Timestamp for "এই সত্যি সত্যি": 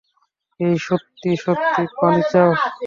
0.59-1.83